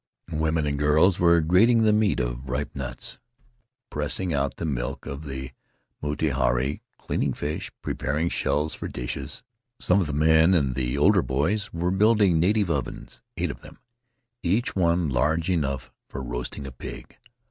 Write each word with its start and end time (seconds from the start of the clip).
Women 0.33 0.65
and 0.65 0.79
girls 0.79 1.19
were 1.19 1.41
grating 1.41 1.83
the 1.83 1.93
meat 1.93 2.19
of 2.19 2.49
ripe 2.49 2.75
nuts, 2.75 3.19
pressing 3.91 4.33
out 4.33 4.55
the 4.57 4.65
milk 4.65 5.05
for 5.05 5.15
the 5.17 5.51
miti 6.01 6.29
haari; 6.31 6.81
cleaning 6.97 7.33
fish; 7.33 7.71
preparing 7.83 8.27
shells 8.29 8.73
for 8.73 8.87
dishes. 8.87 9.43
Some 9.77 10.01
of 10.01 10.07
the 10.07 10.13
men 10.13 10.55
and 10.55 10.73
the 10.73 10.97
older 10.97 11.21
boys 11.21 11.71
were 11.71 11.91
building 11.91 12.39
native 12.39 12.71
ovens— 12.71 13.21
eight 13.37 13.51
of 13.51 13.61
them, 13.61 13.77
each 14.41 14.75
one 14.75 15.07
large 15.07 15.51
enough 15.51 15.91
for 16.09 16.23
roasting 16.23 16.65
a 16.65 16.71
pig. 16.71 17.17